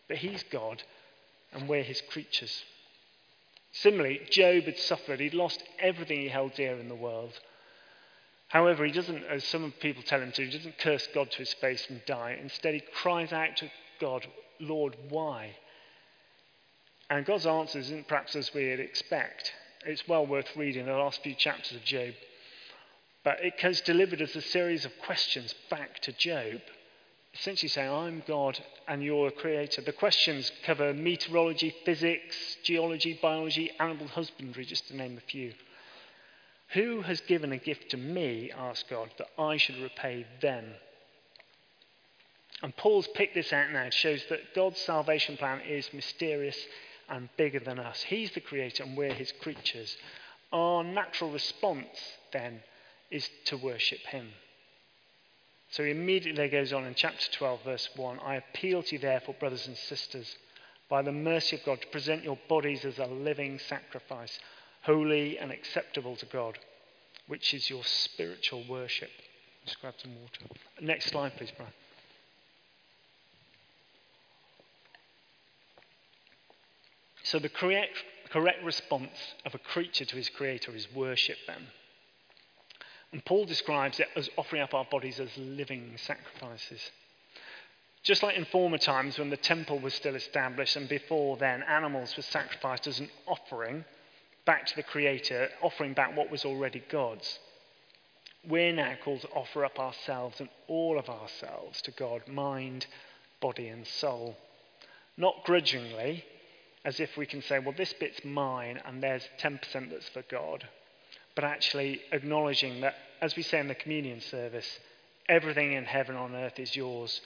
But 0.08 0.17
he's 0.17 0.43
God 0.43 0.81
and 1.53 1.67
we're 1.67 1.84
his 1.84 2.01
creatures. 2.01 2.63
Similarly, 3.71 4.21
Job 4.29 4.63
had 4.63 4.77
suffered. 4.77 5.19
He'd 5.19 5.33
lost 5.33 5.63
everything 5.79 6.19
he 6.19 6.29
held 6.29 6.55
dear 6.55 6.77
in 6.77 6.89
the 6.89 6.95
world. 6.95 7.39
However, 8.47 8.83
he 8.83 8.91
doesn't, 8.91 9.23
as 9.25 9.43
some 9.43 9.71
people 9.79 10.01
tell 10.01 10.21
him 10.21 10.31
to, 10.31 10.45
he 10.45 10.51
doesn't 10.51 10.79
curse 10.79 11.07
God 11.13 11.29
to 11.31 11.38
his 11.38 11.53
face 11.53 11.85
and 11.89 12.03
die. 12.05 12.38
Instead, 12.41 12.73
he 12.73 12.79
cries 12.79 13.31
out 13.31 13.57
to 13.57 13.69
God 13.99 14.25
Lord, 14.59 14.95
why? 15.07 15.55
And 17.09 17.25
God's 17.25 17.45
answer 17.45 17.79
isn't 17.79 18.07
perhaps 18.07 18.35
as 18.35 18.53
we'd 18.53 18.79
expect. 18.79 19.53
It's 19.85 20.07
well 20.07 20.25
worth 20.25 20.55
reading 20.55 20.85
the 20.85 20.93
last 20.93 21.23
few 21.23 21.33
chapters 21.33 21.77
of 21.77 21.83
Job. 21.83 22.13
But 23.23 23.43
it 23.43 23.57
comes 23.57 23.81
delivered 23.81 24.21
as 24.21 24.35
a 24.35 24.41
series 24.41 24.85
of 24.85 24.91
questions 24.99 25.53
back 25.69 25.99
to 26.01 26.11
Job, 26.11 26.61
essentially 27.39 27.69
saying, 27.69 27.91
I'm 27.91 28.24
God 28.27 28.60
and 28.88 29.03
you're 29.03 29.27
a 29.27 29.31
creator. 29.31 29.81
The 29.81 29.93
questions 29.93 30.51
cover 30.65 30.93
meteorology, 30.93 31.74
physics, 31.86 32.36
geology, 32.63 33.17
biology, 33.22 33.72
animal 33.79 34.08
husbandry, 34.08 34.65
just 34.65 34.88
to 34.89 34.96
name 34.96 35.17
a 35.17 35.22
few. 35.22 35.53
Who 36.74 37.01
has 37.01 37.22
given 37.22 37.51
a 37.51 37.58
gift 37.58 37.91
to 37.91 37.98
me, 37.98 38.51
asked 38.55 38.89
God, 38.89 39.10
that 39.17 39.27
I 39.41 39.58
should 39.58 39.77
repay 39.81 40.25
them? 40.41 40.65
And 42.62 42.75
Paul's 42.75 43.08
picked 43.08 43.36
this 43.36 43.53
out 43.53 43.72
now. 43.72 43.84
It 43.84 43.93
shows 43.93 44.22
that 44.29 44.53
God's 44.53 44.79
salvation 44.79 45.38
plan 45.38 45.62
is 45.62 45.93
mysterious 45.93 46.58
and 47.08 47.29
bigger 47.38 47.60
than 47.60 47.79
us. 47.79 48.01
He's 48.01 48.31
the 48.31 48.41
creator 48.41 48.84
and 48.84 48.98
we're 48.98 49.13
his 49.13 49.31
creatures. 49.41 49.96
Our 50.51 50.84
natural 50.84 51.31
response, 51.31 51.88
then, 52.34 52.60
is 53.10 53.29
to 53.46 53.58
worship 53.58 54.00
him. 54.00 54.27
So 55.71 55.83
he 55.83 55.91
immediately 55.91 56.47
goes 56.49 56.73
on 56.73 56.85
in 56.85 56.95
chapter 56.95 57.31
12, 57.31 57.63
verse 57.63 57.89
1 57.95 58.19
I 58.25 58.35
appeal 58.35 58.81
to 58.83 58.95
you, 58.95 58.99
therefore, 58.99 59.35
brothers 59.39 59.67
and 59.67 59.77
sisters, 59.77 60.35
by 60.89 61.03
the 61.03 61.11
mercy 61.11 61.57
of 61.57 61.65
God, 61.65 61.81
to 61.81 61.88
present 61.88 62.23
your 62.23 62.39
bodies 62.47 62.85
as 62.85 62.97
a 62.97 63.05
living 63.05 63.59
sacrifice, 63.59 64.39
holy 64.81 65.38
and 65.38 65.51
acceptable 65.51 66.15
to 66.15 66.25
God, 66.25 66.57
which 67.27 67.53
is 67.53 67.69
your 67.69 67.83
spiritual 67.83 68.63
worship. 68.67 69.11
Just 69.65 69.79
grab 69.81 69.93
some 70.01 70.15
water. 70.15 70.55
Next 70.81 71.07
slide, 71.07 71.33
please, 71.38 71.51
Brian. 71.55 71.71
So 77.23 77.38
the 77.38 77.49
correct, 77.49 77.93
correct 78.31 78.63
response 78.63 79.11
of 79.45 79.53
a 79.53 79.59
creature 79.59 80.05
to 80.05 80.15
his 80.15 80.29
creator 80.29 80.75
is 80.75 80.88
worship 80.95 81.38
them. 81.45 81.67
And 83.11 83.25
Paul 83.25 83.45
describes 83.45 83.99
it 83.99 84.07
as 84.15 84.29
offering 84.37 84.61
up 84.61 84.73
our 84.73 84.85
bodies 84.85 85.19
as 85.19 85.29
living 85.37 85.93
sacrifices. 85.97 86.91
Just 88.03 88.23
like 88.23 88.37
in 88.37 88.45
former 88.45 88.77
times 88.77 89.17
when 89.17 89.29
the 89.29 89.37
temple 89.37 89.79
was 89.79 89.93
still 89.93 90.15
established 90.15 90.75
and 90.75 90.87
before 90.87 91.37
then 91.37 91.63
animals 91.63 92.15
were 92.15 92.23
sacrificed 92.23 92.87
as 92.87 92.99
an 92.99 93.09
offering 93.27 93.83
back 94.45 94.65
to 94.67 94.75
the 94.75 94.83
Creator, 94.83 95.49
offering 95.61 95.93
back 95.93 96.15
what 96.15 96.31
was 96.31 96.45
already 96.45 96.83
God's. 96.89 97.39
We're 98.47 98.73
now 98.73 98.95
called 99.03 99.21
to 99.21 99.29
offer 99.29 99.65
up 99.65 99.77
ourselves 99.79 100.39
and 100.39 100.49
all 100.67 100.97
of 100.97 101.09
ourselves 101.09 101.81
to 101.83 101.91
God, 101.91 102.27
mind, 102.27 102.87
body, 103.41 103.67
and 103.67 103.85
soul. 103.85 104.37
Not 105.17 105.43
grudgingly, 105.43 106.23
as 106.85 106.99
if 107.01 107.17
we 107.17 107.25
can 107.25 107.41
say, 107.41 107.59
well, 107.59 107.75
this 107.77 107.93
bit's 107.93 108.23
mine 108.23 108.81
and 108.85 109.03
there's 109.03 109.27
10% 109.39 109.59
that's 109.89 110.07
for 110.09 110.23
God. 110.31 110.67
But 111.39 111.48
actually 111.48 112.01
acknowledging 112.12 112.81
that, 112.81 112.96
as 113.22 113.38
we 113.38 113.43
say 113.43 113.62
in 113.62 113.69
the 113.69 113.74
communion 113.74 114.19
service, 114.19 114.77
everything 115.29 115.72
in 115.72 115.86
heaven 115.86 116.17
on 116.17 116.36
earth 116.36 116.60
is 116.60 116.75
yours. 116.75 117.22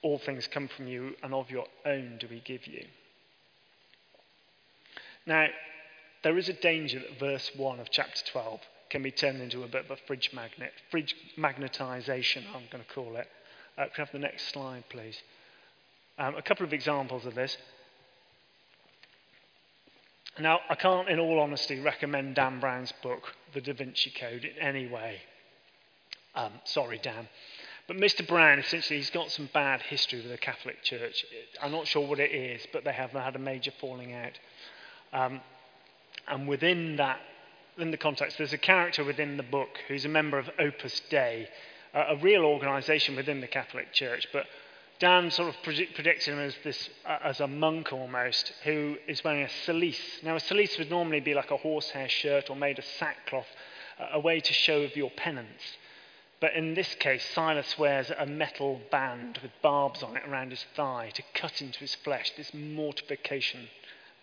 All 0.00 0.18
things 0.18 0.46
come 0.46 0.68
from 0.68 0.86
you, 0.86 1.16
and 1.22 1.34
of 1.34 1.50
your 1.50 1.66
own 1.84 2.16
do 2.18 2.28
we 2.30 2.40
give 2.40 2.66
you. 2.66 2.82
Now, 5.26 5.48
there 6.24 6.38
is 6.38 6.48
a 6.48 6.54
danger 6.54 7.00
that 7.00 7.20
verse 7.20 7.50
1 7.54 7.78
of 7.78 7.90
chapter 7.90 8.22
12 8.32 8.60
can 8.88 9.02
be 9.02 9.10
turned 9.10 9.42
into 9.42 9.64
a 9.64 9.68
bit 9.68 9.84
of 9.84 9.90
a 9.90 9.96
fridge 10.06 10.30
magnet, 10.32 10.72
fridge 10.90 11.14
magnetization, 11.36 12.46
I'm 12.54 12.68
going 12.72 12.82
to 12.82 12.94
call 12.94 13.16
it. 13.16 13.28
Uh, 13.76 13.84
can 13.94 13.96
I 13.98 14.00
have 14.00 14.12
the 14.12 14.18
next 14.18 14.48
slide, 14.48 14.84
please? 14.88 15.20
Um, 16.16 16.36
a 16.36 16.42
couple 16.42 16.64
of 16.64 16.72
examples 16.72 17.26
of 17.26 17.34
this. 17.34 17.58
Now, 20.38 20.60
I 20.70 20.74
can't, 20.74 21.08
in 21.08 21.18
all 21.18 21.38
honesty, 21.40 21.80
recommend 21.80 22.36
Dan 22.36 22.58
Brown's 22.58 22.92
book, 23.02 23.34
The 23.52 23.60
Da 23.60 23.74
Vinci 23.74 24.10
Code, 24.10 24.44
in 24.44 24.58
any 24.58 24.86
way. 24.86 25.20
Um, 26.34 26.52
sorry, 26.64 26.98
Dan. 27.02 27.28
But 27.86 27.96
Mr. 27.96 28.26
Brown, 28.26 28.58
essentially, 28.58 28.98
he's 28.98 29.10
got 29.10 29.30
some 29.30 29.50
bad 29.52 29.82
history 29.82 30.20
with 30.20 30.30
the 30.30 30.38
Catholic 30.38 30.82
Church. 30.82 31.26
I'm 31.60 31.72
not 31.72 31.86
sure 31.86 32.06
what 32.06 32.18
it 32.18 32.32
is, 32.32 32.66
but 32.72 32.84
they 32.84 32.92
have 32.92 33.10
had 33.10 33.36
a 33.36 33.38
major 33.38 33.72
falling 33.78 34.14
out. 34.14 34.38
Um, 35.12 35.40
and 36.28 36.48
within 36.48 36.96
that, 36.96 37.20
in 37.76 37.90
the 37.90 37.98
context, 37.98 38.38
there's 38.38 38.54
a 38.54 38.58
character 38.58 39.04
within 39.04 39.36
the 39.36 39.42
book 39.42 39.80
who's 39.88 40.06
a 40.06 40.08
member 40.08 40.38
of 40.38 40.48
Opus 40.58 41.02
Dei, 41.10 41.48
a 41.92 42.16
real 42.16 42.44
organisation 42.44 43.16
within 43.16 43.42
the 43.42 43.46
Catholic 43.46 43.92
Church, 43.92 44.26
but 44.32 44.46
Dan 45.02 45.32
sort 45.32 45.48
of 45.48 45.60
predicted 45.64 46.32
him 46.32 46.38
as 46.38 46.54
this 46.62 46.88
uh, 47.04 47.18
as 47.24 47.40
a 47.40 47.48
monk 47.48 47.92
almost, 47.92 48.52
who 48.62 48.96
is 49.08 49.24
wearing 49.24 49.42
a 49.42 49.48
cilice. 49.66 50.22
Now, 50.22 50.36
a 50.36 50.40
cilice 50.40 50.78
would 50.78 50.90
normally 50.90 51.18
be 51.18 51.34
like 51.34 51.50
a 51.50 51.56
horsehair 51.56 52.08
shirt 52.08 52.48
or 52.48 52.54
made 52.54 52.78
of 52.78 52.84
sackcloth, 52.84 53.48
a 54.12 54.20
way 54.20 54.38
to 54.38 54.52
show 54.52 54.82
of 54.82 54.94
your 54.94 55.10
penance. 55.10 55.76
But 56.40 56.54
in 56.54 56.74
this 56.74 56.94
case, 56.94 57.24
Silas 57.34 57.76
wears 57.76 58.12
a 58.16 58.26
metal 58.26 58.80
band 58.92 59.40
with 59.42 59.50
barbs 59.60 60.04
on 60.04 60.16
it 60.16 60.22
around 60.24 60.50
his 60.50 60.64
thigh 60.76 61.10
to 61.14 61.22
cut 61.34 61.60
into 61.60 61.80
his 61.80 61.96
flesh, 61.96 62.30
this 62.36 62.54
mortification 62.54 63.70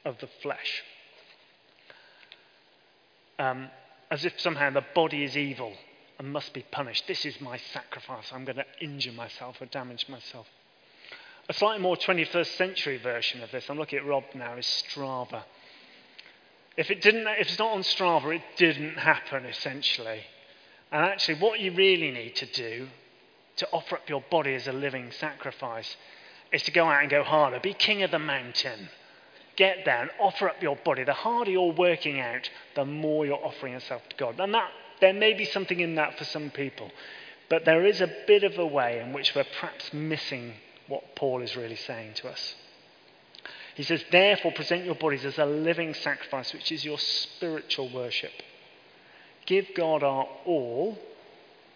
of 0.05 0.17
the 0.19 0.29
flesh. 0.41 0.81
Um, 3.37 3.69
as 4.09 4.23
if 4.23 4.39
somehow 4.39 4.69
the 4.69 4.85
body 4.95 5.25
is 5.25 5.35
evil 5.35 5.73
and 6.17 6.31
must 6.31 6.53
be 6.53 6.65
punished. 6.71 7.05
This 7.05 7.25
is 7.25 7.41
my 7.41 7.57
sacrifice. 7.57 8.31
I'm 8.31 8.45
going 8.45 8.55
to 8.55 8.65
injure 8.79 9.11
myself 9.11 9.61
or 9.61 9.65
damage 9.65 10.07
myself. 10.07 10.47
A 11.49 11.53
slightly 11.53 11.81
more 11.81 11.97
21st 11.97 12.57
century 12.57 12.97
version 12.97 13.41
of 13.41 13.49
this, 13.49 13.65
I'm 13.69 13.79
looking 13.79 13.97
at 13.97 14.05
Rob 14.05 14.23
now, 14.35 14.55
is 14.55 14.67
Strava. 14.67 15.41
If, 16.77 16.91
it 16.91 17.01
didn't, 17.01 17.25
if 17.25 17.47
it's 17.47 17.57
not 17.57 17.73
on 17.73 17.81
Strava, 17.81 18.35
it 18.35 18.43
didn't 18.55 18.99
happen, 18.99 19.45
essentially. 19.45 20.21
And 20.91 21.03
actually, 21.03 21.39
what 21.39 21.59
you 21.59 21.73
really 21.73 22.11
need 22.11 22.35
to 22.35 22.45
do 22.45 22.87
to 23.55 23.67
offer 23.71 23.95
up 23.95 24.07
your 24.07 24.23
body 24.29 24.53
as 24.53 24.67
a 24.67 24.71
living 24.71 25.11
sacrifice 25.11 25.97
is 26.53 26.61
to 26.63 26.71
go 26.71 26.85
out 26.85 27.01
and 27.01 27.09
go 27.09 27.23
harder. 27.23 27.59
Be 27.59 27.73
king 27.73 28.03
of 28.03 28.11
the 28.11 28.19
mountain. 28.19 28.89
Get 29.55 29.85
there 29.85 30.03
and 30.03 30.11
offer 30.19 30.49
up 30.49 30.61
your 30.61 30.75
body. 30.75 31.03
The 31.03 31.13
harder 31.13 31.49
you're 31.49 31.73
working 31.73 32.19
out, 32.19 32.47
the 32.75 32.85
more 32.85 33.25
you're 33.25 33.43
offering 33.43 33.73
yourself 33.73 34.07
to 34.09 34.15
God. 34.17 34.39
And 34.39 34.53
that, 34.53 34.69
there 35.01 35.13
may 35.13 35.33
be 35.33 35.45
something 35.45 35.79
in 35.79 35.95
that 35.95 36.15
for 36.19 36.25
some 36.25 36.51
people. 36.51 36.91
But 37.49 37.65
there 37.65 37.87
is 37.87 38.01
a 38.01 38.13
bit 38.27 38.43
of 38.43 38.59
a 38.59 38.67
way 38.67 38.99
in 38.99 39.13
which 39.13 39.33
we're 39.33 39.45
perhaps 39.59 39.91
missing 39.91 40.53
what 40.89 41.15
Paul 41.15 41.41
is 41.41 41.55
really 41.55 41.75
saying 41.75 42.15
to 42.15 42.29
us. 42.29 42.55
He 43.75 43.83
says, 43.83 44.03
Therefore, 44.11 44.51
present 44.51 44.83
your 44.83 44.95
bodies 44.95 45.23
as 45.23 45.37
a 45.37 45.45
living 45.45 45.93
sacrifice, 45.93 46.51
which 46.51 46.71
is 46.71 46.83
your 46.83 46.99
spiritual 46.99 47.89
worship. 47.93 48.33
Give 49.45 49.65
God 49.75 50.03
our 50.03 50.27
all, 50.45 50.99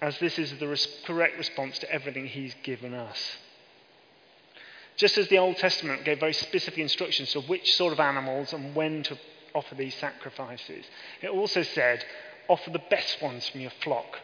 as 0.01 0.19
this 0.19 0.37
is 0.37 0.57
the 0.59 0.67
res- 0.67 0.87
correct 1.05 1.37
response 1.37 1.79
to 1.79 1.89
everything 1.91 2.27
He's 2.27 2.55
given 2.63 2.93
us. 2.93 3.37
Just 4.97 5.17
as 5.17 5.27
the 5.29 5.37
Old 5.37 5.57
Testament 5.57 6.03
gave 6.03 6.19
very 6.19 6.33
specific 6.33 6.79
instructions 6.79 7.35
of 7.35 7.47
which 7.47 7.75
sort 7.75 7.93
of 7.93 7.99
animals 7.99 8.53
and 8.53 8.75
when 8.75 9.03
to 9.03 9.17
offer 9.55 9.75
these 9.75 9.95
sacrifices, 9.95 10.85
it 11.21 11.29
also 11.29 11.63
said, 11.63 12.03
offer 12.47 12.69
the 12.69 12.81
best 12.89 13.21
ones 13.21 13.47
from 13.47 13.61
your 13.61 13.71
flock. 13.81 14.19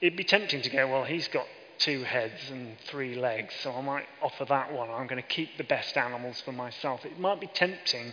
It'd 0.00 0.16
be 0.16 0.24
tempting 0.24 0.62
to 0.62 0.70
go, 0.70 0.88
well, 0.88 1.04
he's 1.04 1.28
got 1.28 1.46
two 1.78 2.04
heads 2.04 2.50
and 2.50 2.76
three 2.86 3.14
legs, 3.14 3.54
so 3.62 3.72
I 3.72 3.80
might 3.80 4.06
offer 4.22 4.44
that 4.44 4.72
one. 4.72 4.90
I'm 4.90 5.06
going 5.06 5.22
to 5.22 5.28
keep 5.28 5.56
the 5.56 5.64
best 5.64 5.96
animals 5.96 6.40
for 6.44 6.52
myself. 6.52 7.04
It 7.04 7.18
might 7.18 7.40
be 7.40 7.46
tempting 7.46 8.12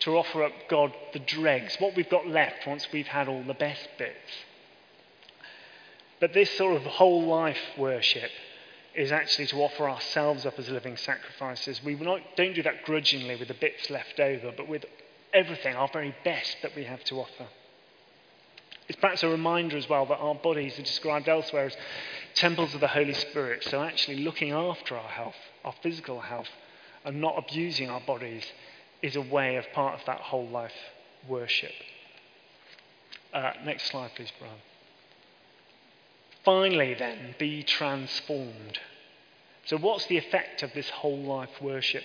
to 0.00 0.16
offer 0.16 0.44
up 0.44 0.52
God 0.68 0.92
the 1.12 1.18
dregs, 1.18 1.76
what 1.78 1.96
we've 1.96 2.08
got 2.08 2.26
left 2.26 2.66
once 2.66 2.86
we've 2.92 3.06
had 3.06 3.28
all 3.28 3.42
the 3.42 3.54
best 3.54 3.88
bits. 3.98 4.44
But 6.20 6.32
this 6.32 6.50
sort 6.56 6.76
of 6.76 6.82
whole 6.82 7.26
life 7.26 7.60
worship 7.78 8.30
is 8.94 9.12
actually 9.12 9.46
to 9.46 9.56
offer 9.58 9.88
ourselves 9.88 10.46
up 10.46 10.58
as 10.58 10.70
living 10.70 10.96
sacrifices. 10.96 11.82
We 11.84 11.94
not, 11.94 12.20
don't 12.36 12.54
do 12.54 12.62
that 12.62 12.84
grudgingly 12.84 13.36
with 13.36 13.48
the 13.48 13.54
bits 13.54 13.90
left 13.90 14.18
over, 14.18 14.52
but 14.56 14.68
with 14.68 14.86
everything, 15.34 15.76
our 15.76 15.88
very 15.92 16.14
best 16.24 16.56
that 16.62 16.74
we 16.74 16.84
have 16.84 17.04
to 17.04 17.20
offer. 17.20 17.46
It's 18.88 18.98
perhaps 18.98 19.22
a 19.22 19.28
reminder 19.28 19.76
as 19.76 19.88
well 19.88 20.06
that 20.06 20.18
our 20.18 20.34
bodies 20.34 20.78
are 20.78 20.82
described 20.82 21.28
elsewhere 21.28 21.66
as 21.66 21.76
temples 22.34 22.74
of 22.74 22.80
the 22.80 22.88
Holy 22.88 23.14
Spirit. 23.14 23.64
So, 23.64 23.82
actually, 23.82 24.18
looking 24.18 24.52
after 24.52 24.96
our 24.96 25.08
health, 25.08 25.36
our 25.64 25.74
physical 25.82 26.20
health, 26.20 26.48
and 27.04 27.20
not 27.20 27.34
abusing 27.36 27.90
our 27.90 28.00
bodies 28.00 28.44
is 29.02 29.16
a 29.16 29.20
way 29.20 29.56
of 29.56 29.64
part 29.72 29.98
of 29.98 30.06
that 30.06 30.20
whole 30.20 30.48
life 30.48 30.74
worship. 31.28 31.72
Uh, 33.32 33.52
next 33.64 33.86
slide, 33.86 34.10
please, 34.14 34.32
Brian. 34.38 34.54
Finally, 36.44 36.94
then, 36.94 37.34
be 37.38 37.62
transformed. 37.64 38.78
So, 39.64 39.76
what's 39.78 40.06
the 40.06 40.16
effect 40.16 40.62
of 40.62 40.72
this 40.74 40.88
whole 40.90 41.22
life 41.22 41.60
worship? 41.60 42.04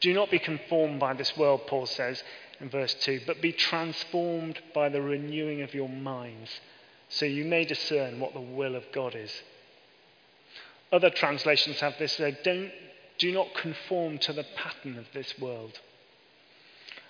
Do 0.00 0.14
not 0.14 0.30
be 0.30 0.38
conformed 0.38 1.00
by 1.00 1.14
this 1.14 1.36
world, 1.36 1.62
Paul 1.66 1.86
says 1.86 2.22
in 2.60 2.70
verse 2.70 2.94
2, 2.94 3.22
but 3.26 3.42
be 3.42 3.52
transformed 3.52 4.60
by 4.74 4.88
the 4.88 5.02
renewing 5.02 5.62
of 5.62 5.74
your 5.74 5.88
minds, 5.88 6.60
so 7.08 7.24
you 7.24 7.44
may 7.44 7.64
discern 7.64 8.20
what 8.20 8.34
the 8.34 8.40
will 8.40 8.74
of 8.74 8.84
God 8.92 9.14
is. 9.14 9.32
Other 10.92 11.10
translations 11.10 11.80
have 11.80 11.94
this, 11.98 12.16
they 12.16 12.36
don't 12.44 12.70
Do 13.18 13.32
not 13.32 13.54
conform 13.54 14.18
to 14.18 14.32
the 14.32 14.44
pattern 14.56 14.98
of 14.98 15.06
this 15.14 15.38
world. 15.38 15.80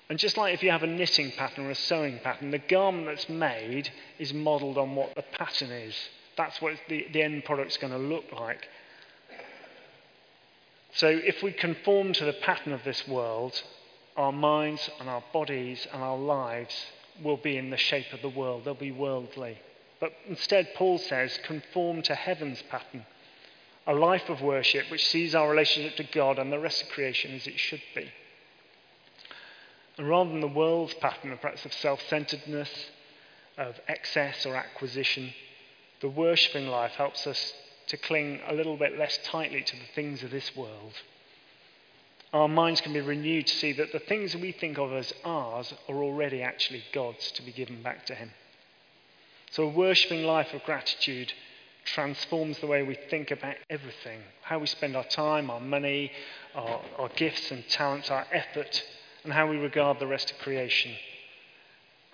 And 0.09 0.19
just 0.19 0.37
like 0.37 0.55
if 0.55 0.62
you 0.62 0.71
have 0.71 0.85
a 0.85 0.87
knitting 0.87 1.33
pattern 1.33 1.67
or 1.67 1.71
a 1.71 1.75
sewing 1.75 2.21
pattern, 2.21 2.53
the 2.53 2.59
garment 2.59 3.07
that's 3.07 3.29
made 3.29 3.91
is 4.19 4.33
modelled 4.33 4.79
on 4.79 4.95
what 4.95 5.15
the 5.17 5.25
pattern 5.37 5.73
is. 5.73 5.95
That's 6.37 6.62
what 6.62 6.75
the, 6.88 7.07
the 7.12 7.23
end 7.23 7.45
product's 7.45 7.76
going 7.76 7.93
to 7.93 7.99
look 7.99 8.31
like. 8.33 8.69
So 10.93 11.09
if 11.09 11.43
we 11.43 11.53
conform 11.53 12.12
to 12.15 12.25
the 12.25 12.33
pattern 12.33 12.73
of 12.73 12.85
this 12.85 13.07
world, 13.09 13.61
our 14.16 14.32
minds 14.32 14.88
and 14.99 15.08
our 15.08 15.23
bodies 15.32 15.87
and 15.92 16.02
our 16.02 16.16
lives 16.16 16.75
will 17.23 17.37
be 17.37 17.56
in 17.56 17.70
the 17.70 17.76
shape 17.76 18.12
of 18.12 18.23
the 18.23 18.28
world. 18.28 18.64
They'll 18.64 18.75
be 18.75 18.92
worldly. 18.92 19.58
But 20.00 20.12
instead, 20.26 20.75
Paul 20.75 20.99
says, 20.99 21.38
conform 21.44 22.02
to 22.02 22.14
heaven's 22.14 22.62
pattern. 22.62 23.06
A 23.87 23.94
life 23.94 24.28
of 24.28 24.42
worship 24.42 24.90
which 24.90 25.06
sees 25.06 25.35
our 25.35 25.49
relationship 25.49 25.96
to 25.96 26.12
God 26.12 26.38
and 26.38 26.52
the 26.52 26.58
rest 26.58 26.82
of 26.82 26.88
creation 26.88 27.35
as 27.35 27.46
it 27.46 27.58
should 27.58 27.82
be. 27.94 28.11
And 29.96 30.08
rather 30.08 30.30
than 30.30 30.40
the 30.40 30.49
world's 30.49 30.94
pattern, 30.94 31.37
perhaps 31.40 31.64
of 31.64 31.73
self 31.73 32.02
centeredness, 32.08 32.70
of 33.56 33.80
excess 33.88 34.44
or 34.44 34.54
acquisition, 34.54 35.32
the 36.00 36.08
worshipping 36.08 36.66
life 36.66 36.92
helps 36.92 37.26
us 37.26 37.54
to 37.87 37.96
cling 37.96 38.40
a 38.46 38.54
little 38.54 38.76
bit 38.76 38.99
less 38.99 39.18
tightly 39.25 39.62
to 39.62 39.76
the 39.76 39.87
things 39.94 40.23
of 40.23 40.30
this 40.30 40.54
world. 40.54 40.92
Our 42.37 42.49
minds 42.49 42.83
can 42.83 42.93
be 42.93 43.00
renewed 43.00 43.47
to 43.47 43.57
see 43.57 43.73
that 43.73 43.93
the 43.93 43.99
things 43.99 44.37
we 44.37 44.52
think 44.52 44.76
of 44.76 44.93
as 44.93 45.11
ours 45.25 45.73
are 45.88 46.02
already 46.02 46.43
actually 46.43 46.85
God's 46.93 47.33
to 47.33 47.43
be 47.43 47.50
given 47.50 47.83
back 47.83 48.05
to 48.07 48.14
Him. 48.14 48.31
So, 49.52 49.62
a 49.62 49.69
worshipping 49.71 50.23
life 50.23 50.52
of 50.52 50.62
gratitude 50.64 51.33
transforms 51.87 52.59
the 52.59 52.66
way 52.66 52.83
we 52.83 52.95
think 53.09 53.31
about 53.31 53.55
everything 53.71 54.21
how 54.43 54.59
we 54.59 54.66
spend 54.66 54.97
our 54.97 55.05
time, 55.05 55.50
our 55.50 55.61
money, 55.61 56.12
our, 56.55 56.83
our 56.99 57.09
gifts 57.16 57.50
and 57.50 57.66
talents, 57.71 58.11
our 58.11 58.26
effort, 58.31 58.83
and 59.25 59.33
how 59.33 59.47
we 59.47 59.57
regard 59.57 59.99
the 59.99 60.07
rest 60.07 60.31
of 60.31 60.38
creation. 60.38 60.93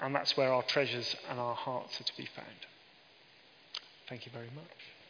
And 0.01 0.15
that's 0.15 0.37
where 0.37 0.53
our 0.53 0.63
treasures 0.63 1.17
and 1.31 1.41
our 1.41 1.57
hearts 1.57 2.01
are 2.01 2.05
to 2.05 2.17
be 2.17 2.29
found. 2.37 2.67
Thank 4.09 4.25
you 4.25 4.33
very 4.33 4.51
much. 4.55 5.02